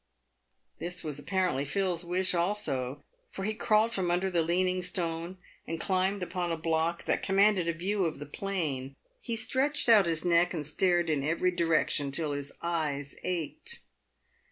This 0.79 1.03
was 1.03 1.19
apparently 1.19 1.63
Phil's 1.63 2.03
wish 2.03 2.33
also, 2.33 3.03
for 3.29 3.43
he 3.43 3.53
crawled 3.53 3.91
from 3.93 4.09
under 4.09 4.31
the 4.31 4.41
leaning 4.41 4.81
stone, 4.81 5.37
and 5.67 5.79
climbed 5.79 6.23
upon 6.23 6.51
a 6.51 6.57
block 6.57 7.03
that 7.03 7.21
commanded 7.21 7.67
a 7.67 7.73
view 7.73 8.05
of 8.05 8.17
the 8.17 8.25
plain. 8.25 8.95
He 9.21 9.35
stretched 9.35 9.87
out 9.87 10.07
his 10.07 10.25
neck 10.25 10.55
and 10.55 10.65
stared 10.65 11.07
in 11.11 11.23
every 11.23 11.51
direction 11.51 12.09
till 12.11 12.31
his 12.31 12.51
eyes 12.63 13.15
ached. 13.23 13.81